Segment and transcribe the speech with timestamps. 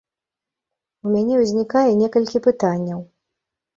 [1.07, 2.99] У мяне ўзнікае некалькі пытанняў.